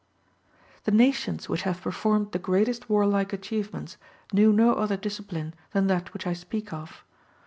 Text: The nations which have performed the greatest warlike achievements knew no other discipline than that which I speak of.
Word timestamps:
The 0.85 0.91
nations 0.91 1.47
which 1.47 1.61
have 1.61 1.83
performed 1.83 2.31
the 2.31 2.39
greatest 2.39 2.89
warlike 2.89 3.33
achievements 3.33 3.97
knew 4.33 4.51
no 4.51 4.73
other 4.73 4.97
discipline 4.97 5.53
than 5.73 5.85
that 5.85 6.11
which 6.11 6.25
I 6.25 6.33
speak 6.33 6.73
of. 6.73 7.03